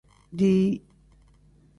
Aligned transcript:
Dii. 0.37 0.71